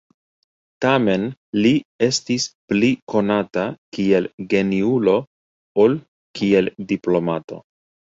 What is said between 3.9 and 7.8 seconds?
kiel geniulo ol kiel diplomato.